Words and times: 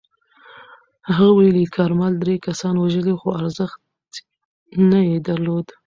هغه 1.15 1.27
ویلي، 1.37 1.65
کارمل 1.75 2.13
درې 2.23 2.35
کسان 2.47 2.75
وژلي 2.77 3.13
خو 3.19 3.27
ارزښت 3.41 3.79
نه 4.91 4.99
یې 5.07 5.17
درلود. 5.27 5.65